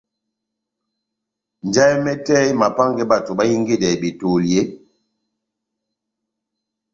Njahɛ 1.67 1.93
mɛtɛ 2.05 2.33
emapángɛ 2.51 3.03
bato 3.11 3.31
bahingedɛ 3.39 3.89
betoli 4.01 4.49
eeeh? 4.61 4.69